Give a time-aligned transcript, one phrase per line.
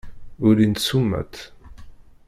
[0.47, 1.33] Ulint ssumat.